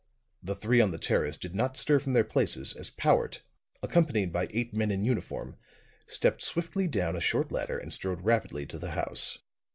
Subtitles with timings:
[0.41, 3.43] The three on the terrace did not stir from their places as Powart,
[3.83, 5.57] accompanied by eight men in uniform,
[6.07, 9.37] stepped swiftly down a short ladder and strode rapidly to the house.